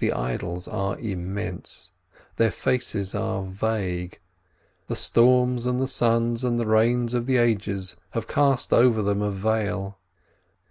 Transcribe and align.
The 0.00 0.12
idols 0.12 0.68
are 0.68 0.98
immense, 0.98 1.90
their 2.36 2.50
faces 2.50 3.14
are 3.14 3.42
vague; 3.42 4.20
the 4.86 4.94
storms 4.94 5.64
and 5.64 5.80
the 5.80 5.86
suns 5.88 6.44
and 6.44 6.58
the 6.58 6.66
rains 6.66 7.14
of 7.14 7.24
the 7.24 7.38
ages 7.38 7.96
have 8.10 8.28
cast 8.28 8.74
over 8.74 9.00
them 9.00 9.22
a 9.22 9.30
veil. 9.30 9.96